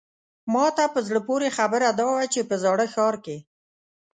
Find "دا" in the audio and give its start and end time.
1.99-2.07